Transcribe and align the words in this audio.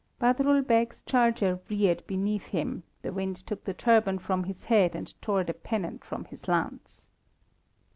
Badrul 0.19 0.63
Beg's 0.65 1.03
charger 1.03 1.59
reared 1.69 2.01
beneath 2.07 2.47
him, 2.47 2.81
the 3.03 3.13
wind 3.13 3.35
took 3.45 3.63
the 3.65 3.73
turban 3.75 4.17
from 4.17 4.45
his 4.45 4.63
head 4.65 4.95
and 4.95 5.13
tore 5.21 5.43
the 5.43 5.53
pennant 5.53 6.03
from 6.03 6.25
his 6.25 6.47
lance. 6.47 7.11